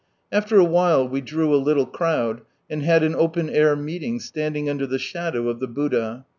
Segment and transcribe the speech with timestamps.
[0.31, 4.67] After a while we drew a little crowd, and had an open air meeting, standing
[4.67, 6.25] under the shadow of ihe Buddha.